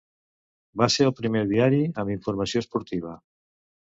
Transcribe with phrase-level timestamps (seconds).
[0.81, 3.13] Va ser el primer diari amb informació esportiva.